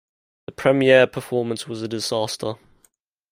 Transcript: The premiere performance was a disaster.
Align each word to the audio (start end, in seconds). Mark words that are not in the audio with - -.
The 0.47 0.51
premiere 0.51 1.05
performance 1.05 1.67
was 1.67 1.83
a 1.83 1.87
disaster. 1.87 2.55